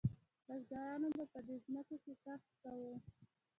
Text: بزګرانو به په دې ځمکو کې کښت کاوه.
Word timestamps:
بزګرانو 0.45 1.09
به 1.17 1.23
په 1.33 1.39
دې 1.47 1.55
ځمکو 1.65 1.95
کې 2.03 2.13
کښت 2.23 2.49
کاوه. 2.61 2.93